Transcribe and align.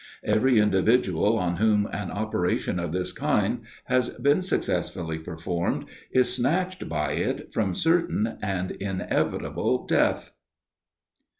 Every 0.23 0.57
individual, 0.57 1.37
on 1.37 1.57
whom 1.57 1.85
an 1.93 2.09
operation 2.09 2.79
of 2.79 2.91
this 2.91 3.11
kind 3.11 3.61
has 3.83 4.09
been 4.09 4.41
successfully 4.41 5.19
performed, 5.19 5.85
is 6.11 6.33
snatched 6.35 6.89
by 6.89 7.11
it 7.11 7.53
from 7.53 7.75
certain 7.75 8.39
and 8.41 8.71
inevitable 8.71 9.85
death! 9.85 10.31